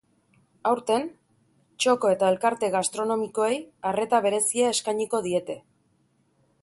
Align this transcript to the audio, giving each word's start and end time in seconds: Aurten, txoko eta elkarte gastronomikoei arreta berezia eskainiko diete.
Aurten, 0.69 1.03
txoko 1.83 2.09
eta 2.13 2.31
elkarte 2.35 2.69
gastronomikoei 2.77 3.53
arreta 3.91 4.23
berezia 4.29 4.73
eskainiko 4.77 5.21
diete. 5.29 5.61